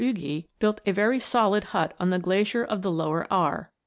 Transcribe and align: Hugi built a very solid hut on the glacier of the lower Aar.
Hugi 0.03 0.47
built 0.57 0.81
a 0.87 0.93
very 0.93 1.19
solid 1.19 1.63
hut 1.75 1.93
on 1.99 2.09
the 2.09 2.17
glacier 2.17 2.63
of 2.63 2.81
the 2.81 2.89
lower 2.89 3.27
Aar. 3.29 3.71